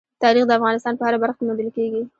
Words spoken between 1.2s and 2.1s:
برخه کې موندل کېږي.